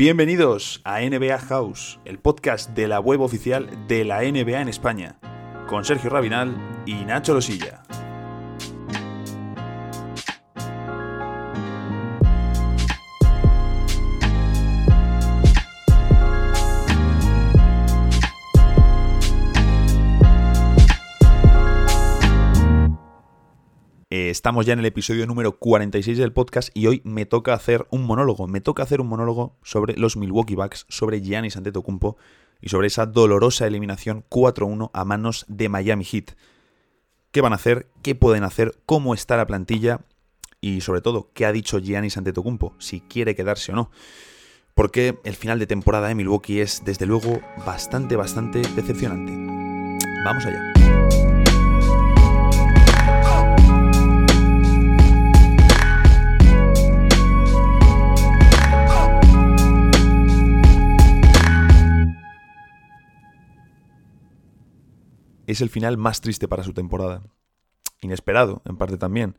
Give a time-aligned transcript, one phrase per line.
[0.00, 5.18] Bienvenidos a NBA House, el podcast de la web oficial de la NBA en España,
[5.68, 6.56] con Sergio Rabinal
[6.86, 7.79] y Nacho Losilla.
[24.30, 28.04] Estamos ya en el episodio número 46 del podcast y hoy me toca hacer un
[28.04, 28.46] monólogo.
[28.46, 32.16] Me toca hacer un monólogo sobre los Milwaukee Bucks, sobre Giannis Antetokounmpo
[32.60, 36.36] y sobre esa dolorosa eliminación 4-1 a manos de Miami Heat.
[37.32, 37.88] ¿Qué van a hacer?
[38.02, 38.76] ¿Qué pueden hacer?
[38.86, 40.02] ¿Cómo está la plantilla?
[40.60, 42.76] Y sobre todo, ¿qué ha dicho Giannis Antetokounmpo?
[42.78, 43.90] Si quiere quedarse o no.
[44.76, 49.32] Porque el final de temporada de Milwaukee es, desde luego, bastante, bastante decepcionante.
[50.24, 51.29] Vamos allá.
[65.50, 67.22] Es el final más triste para su temporada.
[68.00, 69.36] Inesperado, en parte también.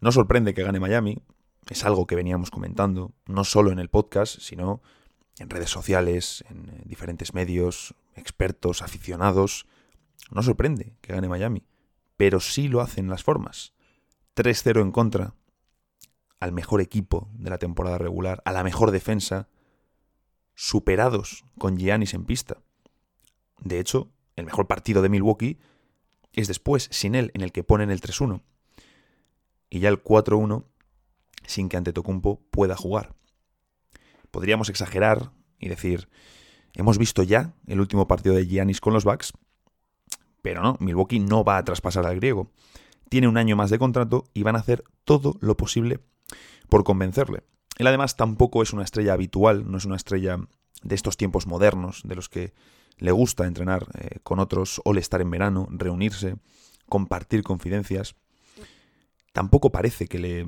[0.00, 1.22] No sorprende que gane Miami,
[1.68, 4.82] es algo que veníamos comentando, no solo en el podcast, sino
[5.38, 9.66] en redes sociales, en eh, diferentes medios, expertos, aficionados.
[10.30, 11.64] No sorprende que gane Miami,
[12.16, 13.72] pero sí lo hacen las formas.
[14.36, 15.34] 3-0 en contra
[16.40, 19.48] al mejor equipo de la temporada regular, a la mejor defensa,
[20.54, 22.58] superados con Giannis en pista.
[23.60, 25.58] De hecho, el mejor partido de Milwaukee
[26.32, 28.42] es después, sin él, en el que ponen el 3-1.
[29.70, 30.64] Y ya el 4-1
[31.46, 33.14] sin que Antetokounmpo pueda jugar.
[34.30, 36.08] Podríamos exagerar y decir,
[36.74, 39.32] hemos visto ya el último partido de Giannis con los Bucks,
[40.42, 42.50] pero no, Milwaukee no va a traspasar al griego.
[43.08, 46.00] Tiene un año más de contrato y van a hacer todo lo posible
[46.68, 47.44] por convencerle.
[47.78, 50.38] Él además tampoco es una estrella habitual, no es una estrella
[50.82, 52.52] de estos tiempos modernos, de los que
[52.98, 56.36] le gusta entrenar eh, con otros, o estar en verano, reunirse,
[56.88, 58.14] compartir confidencias.
[59.32, 60.46] Tampoco parece que le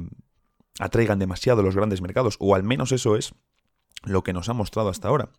[0.79, 3.34] atraigan demasiado los grandes mercados, o al menos eso es
[4.05, 5.31] lo que nos ha mostrado hasta ahora.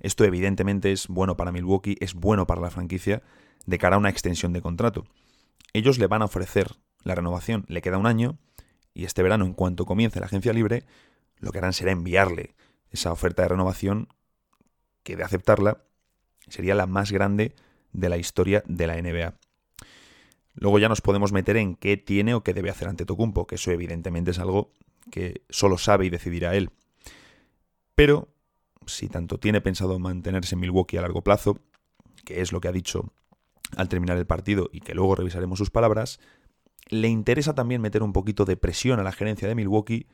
[0.00, 3.22] Esto evidentemente es bueno para Milwaukee, es bueno para la franquicia
[3.66, 5.06] de cara a una extensión de contrato.
[5.72, 8.38] Ellos le van a ofrecer la renovación, le queda un año,
[8.92, 10.84] y este verano, en cuanto comience la agencia libre,
[11.38, 12.54] lo que harán será enviarle
[12.90, 14.08] esa oferta de renovación
[15.02, 15.84] que de aceptarla
[16.50, 17.54] Sería la más grande
[17.92, 19.34] de la historia de la NBA.
[20.54, 23.54] Luego ya nos podemos meter en qué tiene o qué debe hacer ante Tocumpo, que
[23.54, 24.72] eso evidentemente es algo
[25.10, 26.70] que solo sabe y decidirá él.
[27.94, 28.28] Pero
[28.86, 31.60] si tanto tiene pensado mantenerse en Milwaukee a largo plazo,
[32.24, 33.12] que es lo que ha dicho
[33.76, 36.20] al terminar el partido y que luego revisaremos sus palabras,
[36.88, 40.08] le interesa también meter un poquito de presión a la gerencia de Milwaukee,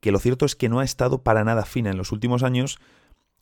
[0.00, 2.78] que lo cierto es que no ha estado para nada fina en los últimos años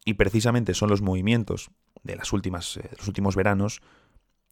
[0.05, 1.71] y precisamente son los movimientos
[2.03, 3.81] de, las últimas, eh, los últimos veranos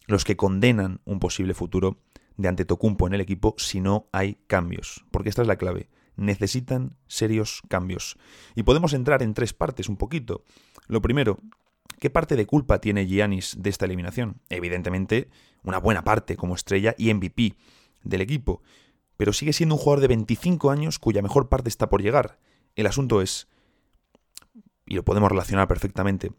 [0.07, 1.99] los que condenan un posible futuro
[2.37, 5.05] de Antetokounmpo en el equipo si no hay cambios.
[5.11, 5.89] Porque esta es la clave.
[6.17, 8.19] Necesitan serios cambios.
[8.55, 10.45] Y podemos entrar en tres partes un poquito.
[10.89, 11.39] Lo primero,
[11.99, 14.41] ¿qué parte de culpa tiene Giannis de esta eliminación?
[14.49, 15.29] Evidentemente,
[15.63, 17.55] una buena parte como estrella y MVP
[18.03, 18.63] del equipo.
[19.17, 22.39] Pero sigue siendo un jugador de 25 años cuya mejor parte está por llegar.
[22.75, 23.47] El asunto es,
[24.93, 26.33] y lo podemos relacionar perfectamente,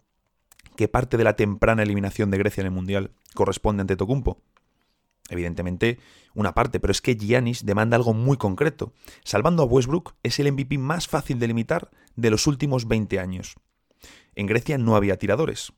[0.76, 4.44] ¿qué parte de la temprana eliminación de Grecia en el Mundial corresponde ante Tocumpo?
[5.30, 5.98] Evidentemente,
[6.36, 8.94] una parte, pero es que Giannis demanda algo muy concreto.
[9.24, 13.56] Salvando a Westbrook, es el MVP más fácil de limitar de los últimos 20 años.
[14.36, 15.74] En Grecia no había tiradores.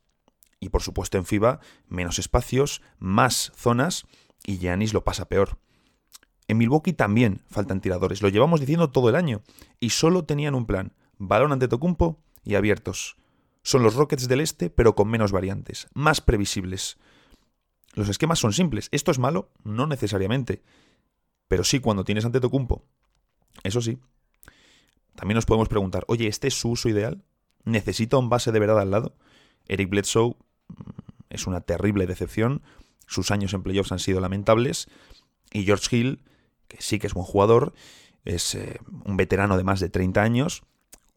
[0.60, 4.04] Y por supuesto en FIBA, menos espacios, más zonas,
[4.44, 5.56] y Giannis lo pasa peor.
[6.46, 9.40] En Milwaukee también faltan tiradores, lo llevamos diciendo todo el año,
[9.80, 13.16] y solo tenían un plan, balón ante Tocumpo y abiertos.
[13.62, 16.96] Son los Rockets del Este, pero con menos variantes, más previsibles.
[17.94, 18.88] Los esquemas son simples.
[18.92, 19.50] ¿Esto es malo?
[19.64, 20.62] No necesariamente.
[21.48, 22.84] Pero sí cuando tienes ante Tocumpo.
[23.64, 23.98] Eso sí.
[25.16, 27.24] También nos podemos preguntar, oye, ¿este es su uso ideal?
[27.64, 29.16] ¿Necesita un base de verdad al lado?
[29.66, 30.36] Eric Bledsoe
[30.68, 30.90] mm,
[31.30, 32.62] es una terrible decepción.
[33.06, 34.88] Sus años en playoffs han sido lamentables.
[35.52, 36.22] Y George Hill,
[36.68, 37.72] que sí que es buen jugador,
[38.24, 40.64] es eh, un veterano de más de 30 años,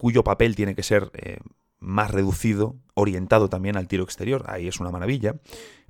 [0.00, 1.40] cuyo papel tiene que ser eh,
[1.78, 5.36] más reducido, orientado también al tiro exterior, ahí es una maravilla,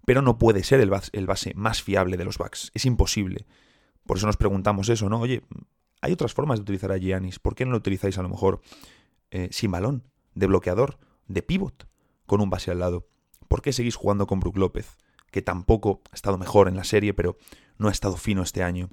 [0.04, 3.46] pero no puede ser el base, más fiable de los backs, es imposible.
[4.04, 5.20] Por eso nos preguntamos eso, ¿no?
[5.20, 5.44] Oye,
[6.00, 8.62] hay otras formas de utilizar a Giannis, ¿por qué no lo utilizáis a lo mejor
[9.30, 10.02] eh, sin balón,
[10.34, 10.98] de bloqueador,
[11.28, 11.86] de pivot,
[12.26, 13.06] con un base al lado?
[13.46, 14.96] ¿Por qué seguís jugando con Brook López,
[15.30, 17.38] que tampoco ha estado mejor en la serie, pero
[17.78, 18.90] no ha estado fino este año?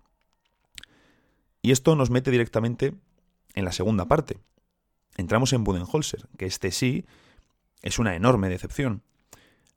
[1.63, 2.93] Y esto nos mete directamente
[3.55, 4.37] en la segunda parte,
[5.17, 7.05] entramos en Budenholzer, que este sí
[7.81, 9.03] es una enorme decepción.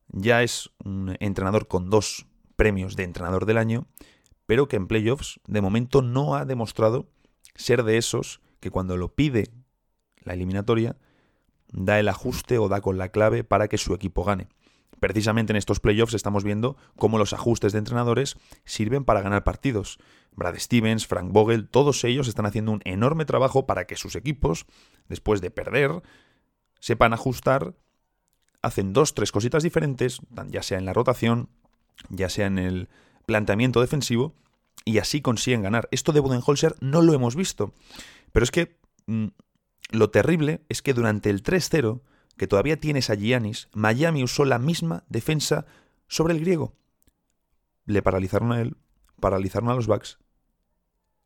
[0.09, 2.27] Ya es un entrenador con dos
[2.57, 3.87] premios de entrenador del año,
[4.47, 7.09] pero que en playoffs de momento no ha demostrado
[7.55, 9.51] ser de esos que cuando lo pide
[10.23, 10.97] la eliminatoria
[11.73, 14.49] da el ajuste o da con la clave para que su equipo gane.
[15.01, 19.99] Precisamente en estos playoffs estamos viendo cómo los ajustes de entrenadores sirven para ganar partidos.
[20.33, 24.67] Brad Stevens, Frank Vogel, todos ellos están haciendo un enorme trabajo para que sus equipos,
[25.09, 26.03] después de perder,
[26.81, 27.75] sepan ajustar,
[28.63, 31.49] hacen dos, tres cositas diferentes, ya sea en la rotación,
[32.11, 32.89] ya sea en el
[33.27, 34.35] planteamiento defensivo,
[34.85, 35.89] y así consiguen ganar.
[35.91, 37.73] Esto de Budenholzer no lo hemos visto.
[38.33, 39.27] Pero es que mm,
[39.93, 42.01] lo terrible es que durante el 3-0,
[42.41, 45.67] que todavía tienes a Giannis, Miami usó la misma defensa
[46.09, 46.73] sobre el griego.
[47.85, 48.79] Le paralizaron a él,
[49.21, 50.19] paralizaron a los Bucks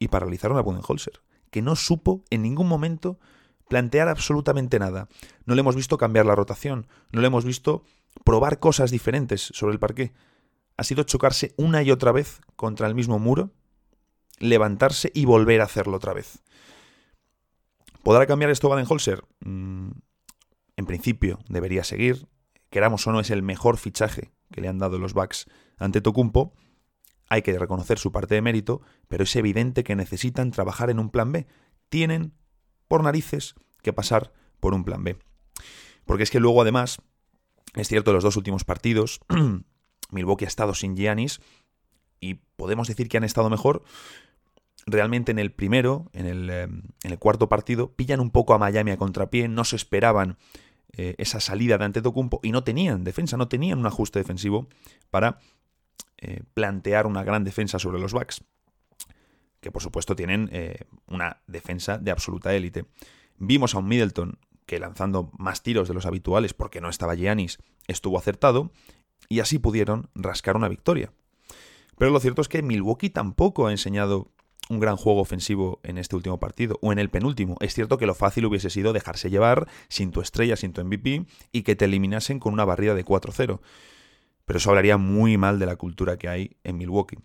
[0.01, 1.23] y paralizaron a Budenholzer,
[1.53, 3.21] que no supo en ningún momento
[3.69, 5.07] plantear absolutamente nada.
[5.45, 7.85] No le hemos visto cambiar la rotación, no le hemos visto
[8.25, 10.13] probar cosas diferentes sobre el parque.
[10.77, 13.53] Ha sido chocarse una y otra vez contra el mismo muro,
[14.41, 16.43] levantarse y volver a hacerlo otra vez.
[18.03, 19.23] ¿Podrá cambiar esto Baden-Holzer?
[20.77, 22.29] En principio debería seguir.
[22.71, 25.47] Queramos o no, es el mejor fichaje que le han dado los Bucks
[25.79, 26.55] ante Tocumpo.
[27.29, 31.11] Hay que reconocer su parte de mérito, pero es evidente que necesitan trabajar en un
[31.11, 31.47] plan B.
[31.89, 32.35] Tienen,
[32.89, 35.19] por narices, que pasar por un plan B.
[36.05, 37.01] Porque es que luego, además,
[37.75, 39.21] es cierto, los dos últimos partidos,
[40.11, 41.41] Milwaukee ha estado sin Giannis
[42.21, 43.83] y podemos decir que han estado mejor,
[44.87, 48.59] realmente en el primero, en el, eh, en el, cuarto partido, pillan un poco a
[48.59, 50.37] Miami a contrapié, no se esperaban
[50.93, 54.69] eh, esa salida de Antetokounmpo y no tenían defensa, no tenían un ajuste defensivo
[55.11, 55.39] para
[56.19, 58.45] eh, plantear una gran defensa sobre los Bucks,
[59.61, 60.51] que por supuesto tienen
[61.07, 62.85] una defensa de absoluta élite.
[63.39, 67.59] Vimos a un Middleton que lanzando más tiros de los habituales porque no estaba Giannis,
[67.87, 68.71] estuvo acertado
[69.29, 71.13] y así pudieron rascar una victoria.
[71.97, 74.34] Pero lo cierto es que Milwaukee tampoco ha enseñado
[74.69, 77.57] un gran juego ofensivo en este último partido o en el penúltimo.
[77.61, 81.27] Es cierto que lo fácil hubiese sido dejarse llevar sin tu estrella, sin tu MVP
[81.53, 83.61] y que te eliminasen con una barrida de 4-0.
[84.45, 87.19] Pero eso hablaría muy mal de la cultura que hay en Milwaukee.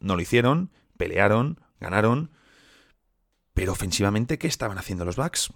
[0.00, 2.30] No lo hicieron, pelearon, ganaron,
[3.54, 5.52] pero ofensivamente, ¿qué estaban haciendo los Bucks?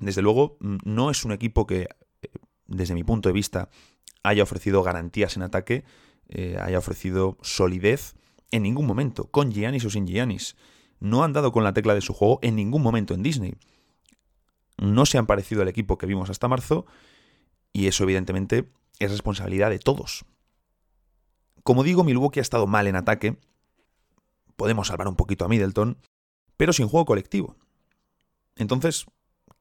[0.00, 1.88] Desde luego, no es un equipo que,
[2.22, 2.28] eh,
[2.66, 3.68] desde mi punto de vista,
[4.22, 5.84] haya ofrecido garantías en ataque,
[6.28, 8.14] eh, haya ofrecido solidez
[8.50, 10.56] en ningún momento, con Giannis o sin Giannis.
[11.00, 13.54] No han dado con la tecla de su juego en ningún momento en Disney.
[14.78, 16.86] No se han parecido al equipo que vimos hasta marzo
[17.72, 20.24] y eso evidentemente es responsabilidad de todos.
[21.62, 23.38] Como digo, Milwaukee ha estado mal en ataque.
[24.56, 25.98] Podemos salvar un poquito a Middleton,
[26.56, 27.56] pero sin juego colectivo.
[28.56, 29.06] Entonces,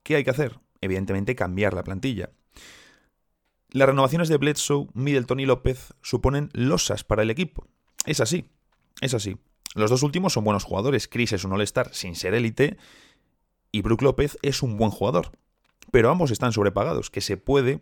[0.04, 0.60] ¿qué hay que hacer?
[0.82, 2.32] Evidentemente cambiar la plantilla.
[3.70, 7.68] Las renovaciones de Bledsoe, Middleton y López suponen losas para el equipo.
[8.06, 8.50] Es así.
[9.02, 9.38] Es así.
[9.76, 11.08] Los dos últimos son buenos jugadores.
[11.08, 12.78] Chris es un all-star sin ser élite
[13.72, 15.32] y Brook López es un buen jugador.
[15.92, 17.80] Pero ambos están sobrepagados, que se puede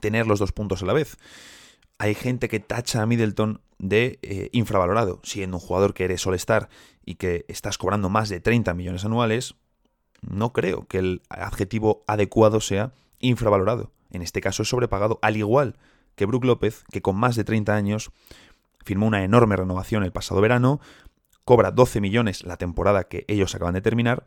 [0.00, 1.16] tener los dos puntos a la vez.
[1.98, 6.68] Hay gente que tacha a Middleton de eh, infravalorado, siendo un jugador que eres all-star
[7.04, 9.54] y que estás cobrando más de 30 millones anuales.
[10.22, 13.92] No creo que el adjetivo adecuado sea infravalorado.
[14.10, 15.76] En este caso es sobrepagado, al igual
[16.16, 18.10] que Brook López, que con más de 30 años
[18.84, 20.80] firmó una enorme renovación el pasado verano,
[21.44, 24.24] cobra 12 millones la temporada que ellos acaban de terminar,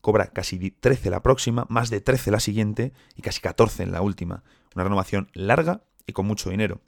[0.00, 4.02] cobra casi 13 la próxima, más de 13 la siguiente y casi 14 en la
[4.02, 4.44] última.
[4.74, 6.80] Una renovación larga y con mucho dinero.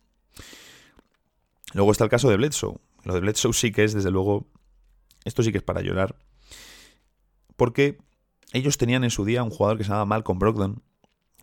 [1.73, 2.79] Luego está el caso de Bledsoe.
[3.05, 4.47] Lo de Bledsoe sí que es, desde luego,
[5.25, 6.17] esto sí que es para llorar.
[7.57, 7.99] Porque
[8.53, 10.83] ellos tenían en su día un jugador que se llamaba Malcolm Brogdon,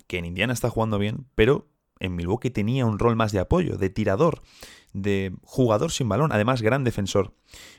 [0.08, 1.68] que en Indiana está jugando bien, pero
[2.00, 4.42] en Milwaukee tenía un rol más de apoyo, de tirador,
[4.94, 7.34] de jugador sin balón, además gran defensor.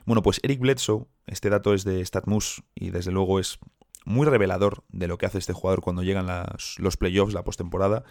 [0.04, 3.58] Bueno, pues Eric Bledsoe, este dato es de StatMus y desde luego es
[4.04, 6.26] muy revelador de lo que hace este jugador cuando llegan
[6.78, 8.04] los playoffs, la postemporada.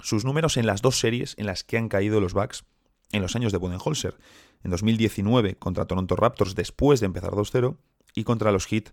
[0.00, 2.64] Sus números en las dos series en las que han caído los Bucks
[3.12, 4.18] en los años de Budenholzer.
[4.64, 7.76] En 2019 contra Toronto Raptors después de empezar 2-0
[8.14, 8.90] y contra los Heat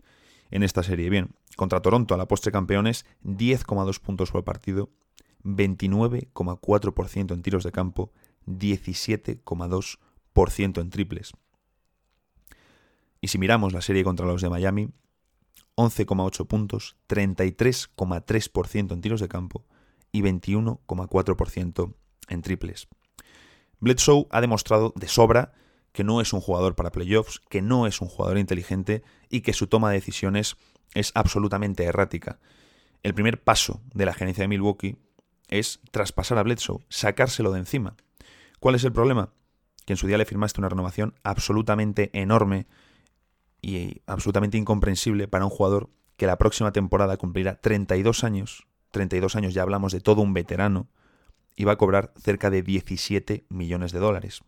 [0.51, 1.09] en esta serie.
[1.09, 4.89] Bien, contra Toronto a la postre campeones, 10,2 puntos por partido,
[5.43, 8.11] 29,4% en tiros de campo,
[8.47, 11.33] 17,2% en triples.
[13.21, 14.89] Y si miramos la serie contra los de Miami,
[15.75, 19.65] 11,8 puntos, 33,3% en tiros de campo
[20.11, 21.93] y 21,4%
[22.29, 22.87] en triples.
[23.79, 25.53] Bledsoe ha demostrado de sobra
[25.91, 29.53] que no es un jugador para playoffs, que no es un jugador inteligente y que
[29.53, 30.57] su toma de decisiones
[30.93, 32.39] es absolutamente errática.
[33.03, 34.97] El primer paso de la gerencia de Milwaukee
[35.47, 37.95] es traspasar a Bledsoe, sacárselo de encima.
[38.59, 39.33] ¿Cuál es el problema?
[39.85, 42.67] Que en su día le firmaste una renovación absolutamente enorme
[43.61, 48.67] y absolutamente incomprensible para un jugador que la próxima temporada cumplirá 32 años.
[48.91, 50.87] 32 años ya hablamos de todo un veterano
[51.55, 54.41] y va a cobrar cerca de 17 millones de dólares.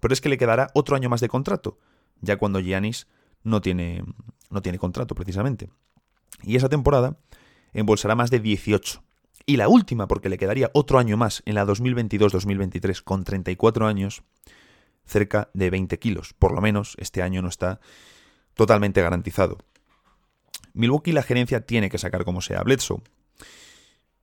[0.00, 1.78] Pero es que le quedará otro año más de contrato,
[2.20, 3.06] ya cuando Giannis
[3.42, 4.04] no tiene,
[4.50, 5.70] no tiene contrato precisamente.
[6.42, 7.18] Y esa temporada
[7.72, 9.02] embolsará más de 18.
[9.48, 14.22] Y la última, porque le quedaría otro año más en la 2022-2023 con 34 años,
[15.06, 16.34] cerca de 20 kilos.
[16.34, 17.80] Por lo menos este año no está
[18.52, 19.56] totalmente garantizado.
[20.74, 23.00] Milwaukee la gerencia tiene que sacar como sea a Bledsoe.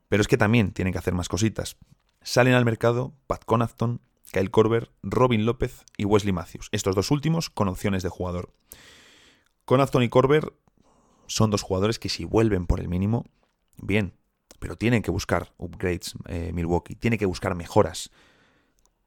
[0.09, 1.77] Pero es que también tienen que hacer más cositas.
[2.21, 4.01] Salen al mercado Pat Connaughton,
[4.31, 6.69] Kyle Korver, Robin López y Wesley Matthews.
[6.71, 8.53] Estos dos últimos con opciones de jugador.
[9.65, 10.53] Connaughton y Korver
[11.25, 13.25] son dos jugadores que si vuelven por el mínimo,
[13.77, 14.13] bien,
[14.59, 18.11] pero tienen que buscar upgrades eh, Milwaukee, tiene que buscar mejoras.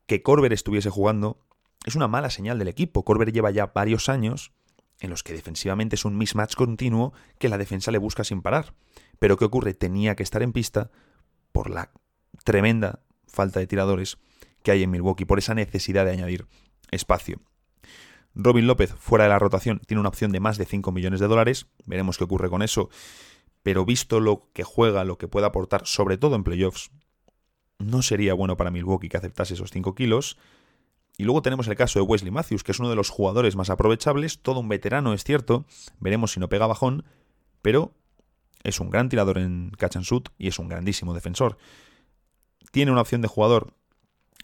[0.06, 1.38] Que Corber estuviese jugando
[1.84, 3.04] es una mala señal del equipo.
[3.04, 4.52] Corber lleva ya varios años
[5.00, 8.74] en los que defensivamente es un mismatch continuo que la defensa le busca sin parar.
[9.18, 9.74] Pero ¿qué ocurre?
[9.74, 10.90] Tenía que estar en pista
[11.52, 11.92] por la
[12.44, 14.18] tremenda falta de tiradores
[14.62, 16.46] que hay en Milwaukee, por esa necesidad de añadir
[16.90, 17.40] espacio.
[18.34, 21.26] Robin López, fuera de la rotación, tiene una opción de más de 5 millones de
[21.26, 21.66] dólares.
[21.86, 22.88] Veremos qué ocurre con eso.
[23.62, 26.90] Pero visto lo que juega, lo que puede aportar, sobre todo en playoffs,
[27.78, 30.36] no sería bueno para Milwaukee que aceptase esos 5 kilos.
[31.16, 33.70] Y luego tenemos el caso de Wesley Matthews, que es uno de los jugadores más
[33.70, 35.64] aprovechables, todo un veterano, es cierto,
[35.98, 37.04] veremos si no pega bajón,
[37.60, 37.92] pero
[38.62, 41.58] es un gran tirador en catch and shoot y es un grandísimo defensor.
[42.70, 43.74] Tiene una opción de jugador,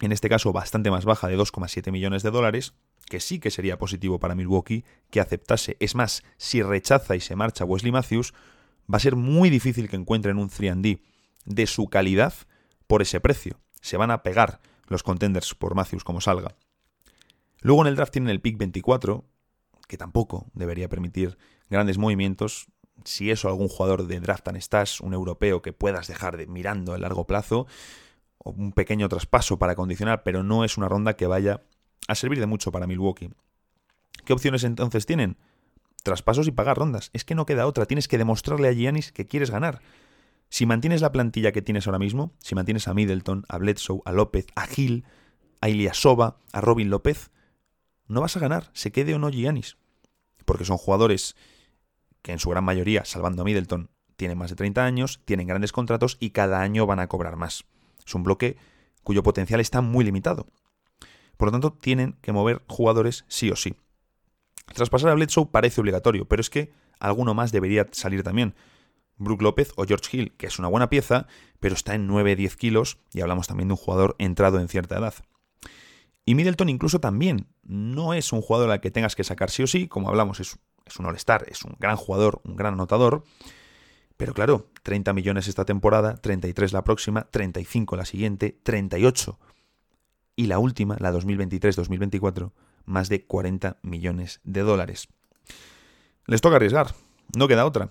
[0.01, 2.75] en este caso bastante más baja, de 2,7 millones de dólares,
[3.07, 5.77] que sí que sería positivo para Milwaukee que aceptase.
[5.79, 8.35] Es más, si rechaza y se marcha Wesley Matthews,
[8.93, 11.01] va a ser muy difícil que encuentren un 3D
[11.45, 12.35] de su calidad
[12.87, 13.61] por ese precio.
[13.81, 16.57] Se van a pegar los contenders por Matthews como salga.
[17.61, 19.25] Luego en el draft tienen el pick 24,
[19.89, 21.39] que tampoco debería permitir
[21.71, 22.67] grandes movimientos.
[23.05, 26.93] Si eso algún jugador de draft and stash, un europeo que puedas dejar de mirando
[26.93, 27.67] a largo plazo,
[28.39, 31.63] o un pequeño traspaso para condicionar, pero no es una ronda que vaya
[32.07, 33.31] a servir de mucho para Milwaukee.
[34.25, 35.39] ¿Qué opciones entonces tienen?
[36.05, 37.11] Traspasos y pagar rondas.
[37.15, 37.87] Es que no queda otra.
[37.87, 39.81] Tienes que demostrarle a Giannis que quieres ganar.
[40.51, 44.13] Si mantienes la plantilla que tienes ahora mismo, si mantienes a Middleton, a Bledsoe, a
[44.13, 45.05] López, a Gil,
[45.63, 47.31] a Iliasova, a Robin López,
[48.07, 49.79] no vas a ganar, se quede o no Giannis.
[50.45, 51.37] Porque son jugadores
[52.21, 55.73] que en su gran mayoría, salvando a Middleton, tienen más de 30 años, tienen grandes
[55.73, 57.65] contratos y cada año van a cobrar más.
[58.07, 58.59] Es un bloque
[59.03, 60.47] cuyo potencial está muy limitado.
[61.39, 63.75] Por lo tanto, tienen que mover jugadores sí o sí.
[64.73, 68.55] Traspasar a Bledsoe parece obligatorio, pero es que alguno más debería salir también.
[69.17, 71.27] Brook López o George Hill, que es una buena pieza,
[71.61, 75.15] pero está en 9-10 kilos y hablamos también de un jugador entrado en cierta edad.
[76.27, 79.67] Y Middleton incluso también no es un jugador al que tengas que sacar sí o
[79.67, 83.25] sí, como hablamos, es, es un all-star, es un gran jugador, un gran anotador,
[84.17, 89.39] pero claro, 30 millones esta temporada, 33 la próxima, 35 la siguiente, 38
[90.37, 92.53] y la última, la 2023-2024,
[92.85, 95.09] más de 40 millones de dólares.
[96.27, 96.95] Les toca arriesgar,
[97.37, 97.91] no queda otra.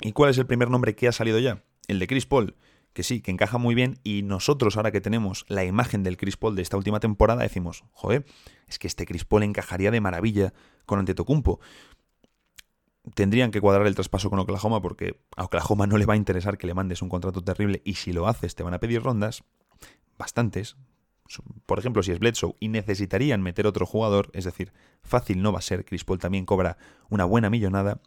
[0.00, 1.62] ¿Y cuál es el primer nombre que ha salido ya?
[1.86, 2.56] El de Chris Paul,
[2.92, 6.36] que sí, que encaja muy bien y nosotros ahora que tenemos la imagen del Chris
[6.36, 8.24] Paul de esta última temporada decimos, joder,
[8.68, 10.52] es que este Chris Paul encajaría de maravilla
[10.86, 11.60] con Antetokounmpo.
[13.14, 16.58] Tendrían que cuadrar el traspaso con Oklahoma porque a Oklahoma no le va a interesar
[16.58, 19.42] que le mandes un contrato terrible y si lo haces te van a pedir rondas,
[20.18, 20.76] bastantes,
[21.66, 24.72] por ejemplo, si es Bledsoe y necesitarían meter otro jugador, es decir,
[25.02, 26.76] fácil no va a ser, Chris Paul también cobra
[27.08, 28.00] una buena millonada.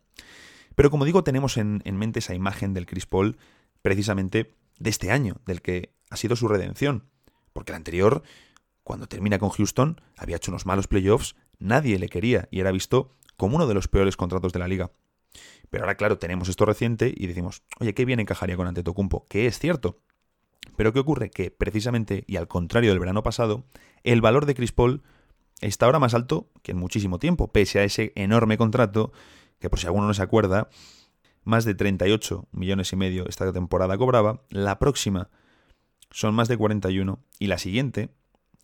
[0.75, 3.37] Pero como digo, tenemos en, en mente esa imagen del Chris Paul
[3.81, 7.05] precisamente de este año, del que ha sido su redención.
[7.53, 8.23] Porque el anterior,
[8.83, 13.15] cuando termina con Houston, había hecho unos malos playoffs, nadie le quería y era visto
[13.37, 14.91] como uno de los peores contratos de la liga.
[15.69, 19.47] Pero ahora, claro, tenemos esto reciente y decimos, oye, qué bien encajaría con Antetokounmpo, que
[19.47, 19.99] es cierto,
[20.75, 21.29] pero ¿qué ocurre?
[21.29, 23.65] Que precisamente, y al contrario del verano pasado,
[24.03, 25.03] el valor de Chris Paul
[25.61, 29.11] está ahora más alto que en muchísimo tiempo, pese a ese enorme contrato
[29.59, 30.69] que por si alguno no se acuerda,
[31.43, 35.29] más de 38 millones y medio esta temporada cobraba, la próxima
[36.11, 38.09] son más de 41 y la siguiente,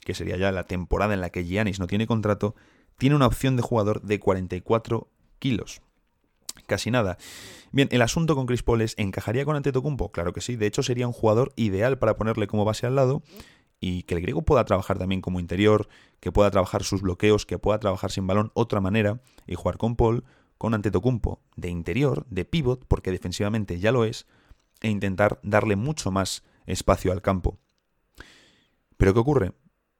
[0.01, 2.56] que sería ya la temporada en la que Giannis no tiene contrato,
[2.98, 5.82] tiene una opción de jugador de 44 kilos
[6.71, 7.17] casi nada.
[7.73, 10.13] Bien, el asunto con Chris Paul es, ¿encajaría con Antetokounmpo?
[10.13, 13.23] Claro que sí, de hecho sería un jugador ideal para ponerle como base al lado
[13.81, 15.89] y que el griego pueda trabajar también como interior,
[16.21, 19.97] que pueda trabajar sus bloqueos, que pueda trabajar sin balón otra manera y jugar con
[19.97, 20.23] Paul,
[20.57, 24.27] con Antetokounmpo de interior, de pivot, porque defensivamente ya lo es,
[24.79, 27.59] e intentar darle mucho más espacio al campo.
[28.95, 29.51] Pero ¿qué ocurre?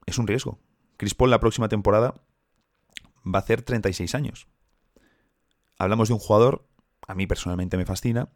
[0.06, 0.58] Es un riesgo.
[0.96, 2.16] Chris Paul la próxima temporada
[3.26, 4.48] va a hacer 36 años.
[5.82, 6.64] Hablamos de un jugador,
[7.08, 8.30] a mí personalmente me fascina,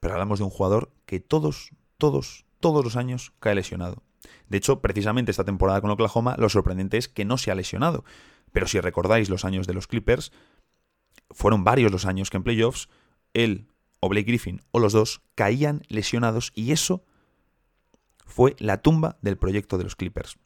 [0.00, 4.02] pero hablamos de un jugador que todos, todos, todos los años cae lesionado.
[4.48, 8.06] De hecho, precisamente esta temporada con Oklahoma, lo sorprendente es que no se ha lesionado.
[8.50, 10.32] Pero si recordáis los años de los Clippers,
[11.30, 12.88] fueron varios los años que en playoffs
[13.34, 13.68] él
[14.00, 17.04] o Blake Griffin o los dos caían lesionados y eso
[18.24, 20.38] fue la tumba del proyecto de los Clippers.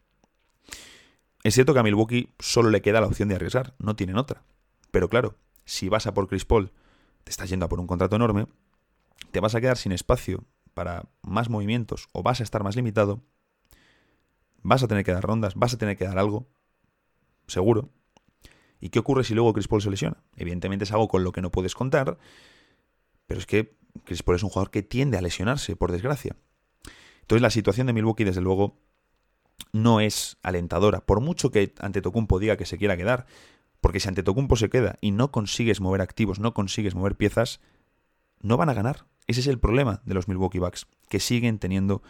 [1.44, 4.42] Es cierto que a Milwaukee solo le queda la opción de arriesgar, no tienen otra.
[4.90, 6.72] Pero claro, si vas a por Chris Paul,
[7.24, 8.46] te estás yendo a por un contrato enorme,
[9.30, 10.44] te vas a quedar sin espacio
[10.74, 13.22] para más movimientos o vas a estar más limitado,
[14.62, 16.46] vas a tener que dar rondas, vas a tener que dar algo,
[17.46, 17.90] seguro.
[18.80, 20.22] ¿Y qué ocurre si luego Chris Paul se lesiona?
[20.36, 22.18] Evidentemente es algo con lo que no puedes contar,
[23.26, 26.36] pero es que Chris Paul es un jugador que tiende a lesionarse, por desgracia.
[27.22, 28.76] Entonces la situación de Milwaukee, desde luego,
[29.72, 31.06] no es alentadora.
[31.06, 33.26] Por mucho que Antetokounmpo diga que se quiera quedar,
[33.84, 37.60] porque si Antetokounmpo se queda y no consigues mover activos, no consigues mover piezas,
[38.40, 39.04] no van a ganar.
[39.26, 42.00] Ese es el problema de los Milwaukee Bucks, que siguen teniendo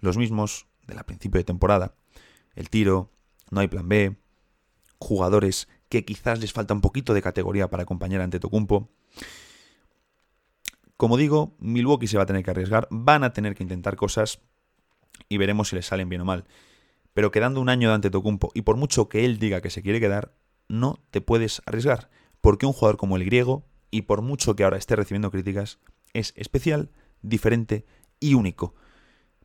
[0.00, 1.94] los mismos del principio de temporada.
[2.56, 3.12] El tiro,
[3.52, 4.16] no hay plan B,
[4.98, 8.90] jugadores que quizás les falta un poquito de categoría para acompañar a Antetokounmpo.
[10.96, 14.40] Como digo, Milwaukee se va a tener que arriesgar, van a tener que intentar cosas
[15.28, 16.48] y veremos si les salen bien o mal.
[17.14, 20.00] Pero quedando un año de Antetokounmpo y por mucho que él diga que se quiere
[20.00, 20.34] quedar,
[20.70, 22.10] no te puedes arriesgar,
[22.40, 25.80] porque un jugador como el griego, y por mucho que ahora esté recibiendo críticas,
[26.14, 26.90] es especial,
[27.22, 27.84] diferente
[28.20, 28.74] y único.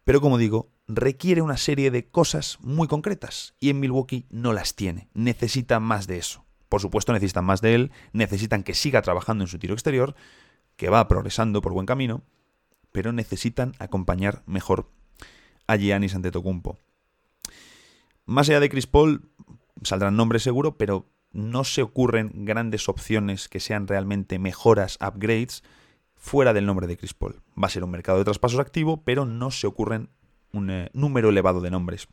[0.04, 4.76] Pero como digo, requiere una serie de cosas muy concretas y en Milwaukee no las
[4.76, 5.10] tiene.
[5.14, 6.46] Necesita más de eso.
[6.70, 10.16] Por supuesto necesitan más de él, necesitan que siga trabajando en su tiro exterior,
[10.76, 12.24] que va progresando por buen camino,
[12.92, 14.92] pero necesitan acompañar mejor
[15.68, 16.78] a Giannis Antetokounmpo.
[18.26, 19.30] Más allá de Chris Paul,
[19.82, 25.64] saldrán nombres seguro, pero no se ocurren grandes opciones que sean realmente mejoras, upgrades,
[26.16, 27.42] fuera del nombre de Chris Paul.
[27.62, 30.10] Va a ser un mercado de traspasos activo, pero no se ocurren
[30.54, 32.08] un eh, número elevado de nombres.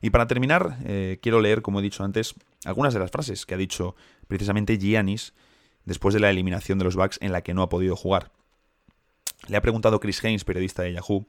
[0.00, 3.54] Y para terminar, eh, quiero leer, como he dicho antes, algunas de las frases que
[3.54, 3.94] ha dicho
[4.26, 5.34] precisamente Giannis
[5.84, 8.32] después de la eliminación de los Bucks en la que no ha podido jugar.
[9.48, 11.26] Le ha preguntado Chris Haynes, periodista de Yahoo,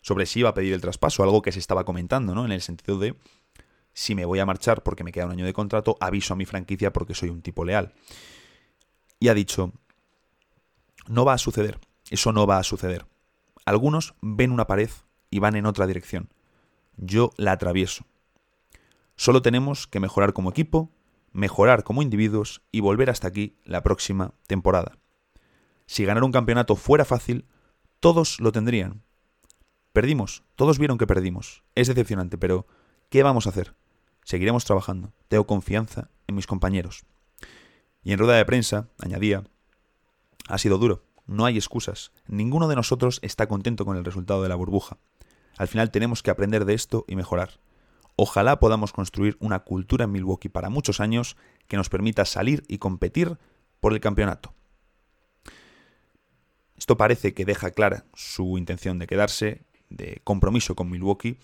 [0.00, 2.44] sobre si iba a pedir el traspaso, algo que se estaba comentando, ¿no?
[2.44, 3.14] En el sentido de
[3.98, 6.46] si me voy a marchar porque me queda un año de contrato, aviso a mi
[6.46, 7.94] franquicia porque soy un tipo leal.
[9.18, 9.72] Y ha dicho,
[11.08, 13.06] no va a suceder, eso no va a suceder.
[13.64, 14.88] Algunos ven una pared
[15.30, 16.32] y van en otra dirección.
[16.96, 18.04] Yo la atravieso.
[19.16, 20.92] Solo tenemos que mejorar como equipo,
[21.32, 24.96] mejorar como individuos y volver hasta aquí la próxima temporada.
[25.86, 27.46] Si ganar un campeonato fuera fácil,
[27.98, 29.02] todos lo tendrían.
[29.92, 31.64] Perdimos, todos vieron que perdimos.
[31.74, 32.68] Es decepcionante, pero
[33.08, 33.74] ¿qué vamos a hacer?
[34.28, 35.14] Seguiremos trabajando.
[35.28, 37.06] Tengo confianza en mis compañeros.
[38.04, 39.44] Y en rueda de prensa, añadía,
[40.48, 42.12] ha sido duro, no hay excusas.
[42.26, 44.98] Ninguno de nosotros está contento con el resultado de la burbuja.
[45.56, 47.58] Al final tenemos que aprender de esto y mejorar.
[48.16, 52.76] Ojalá podamos construir una cultura en Milwaukee para muchos años que nos permita salir y
[52.76, 53.38] competir
[53.80, 54.52] por el campeonato.
[56.76, 61.38] Esto parece que deja clara su intención de quedarse, de compromiso con Milwaukee.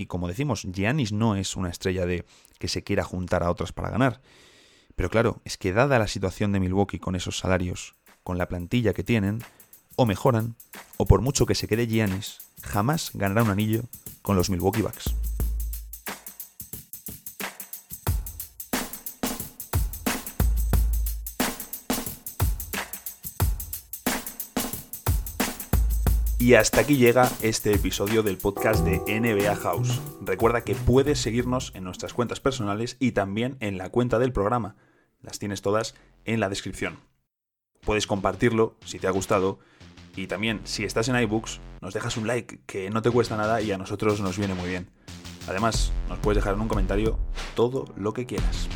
[0.00, 2.24] Y como decimos, Giannis no es una estrella de
[2.58, 4.22] que se quiera juntar a otras para ganar.
[4.96, 8.94] Pero claro, es que dada la situación de Milwaukee con esos salarios, con la plantilla
[8.94, 9.42] que tienen,
[9.96, 10.56] o mejoran,
[10.96, 13.82] o por mucho que se quede Giannis, jamás ganará un anillo
[14.22, 15.14] con los Milwaukee Bucks.
[26.40, 30.00] Y hasta aquí llega este episodio del podcast de NBA House.
[30.22, 34.74] Recuerda que puedes seguirnos en nuestras cuentas personales y también en la cuenta del programa.
[35.20, 36.98] Las tienes todas en la descripción.
[37.82, 39.58] Puedes compartirlo si te ha gustado
[40.16, 43.60] y también, si estás en iBooks, nos dejas un like, que no te cuesta nada
[43.60, 44.88] y a nosotros nos viene muy bien.
[45.46, 47.18] Además, nos puedes dejar en un comentario
[47.54, 48.66] todo lo que quieras.